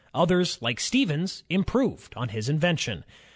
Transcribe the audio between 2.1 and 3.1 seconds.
on his invention.